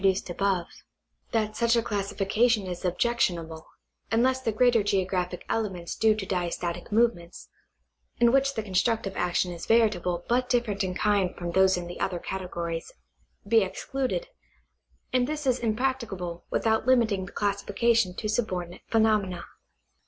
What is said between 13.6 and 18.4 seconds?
excluded, and this is impractica L)le without limiting the classification to